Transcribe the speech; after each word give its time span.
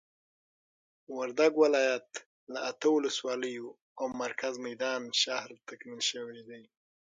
وردګ 1.17 1.51
ولايت 1.63 2.07
له 2.51 2.59
اته 2.71 2.87
ولسوالیو 2.91 3.67
او 3.99 4.05
مرکز 4.23 4.53
میدان 4.67 5.01
شهر 5.23 5.49
تکمیل 5.67 6.01
شوي 6.11 6.39
دي. 6.47 6.63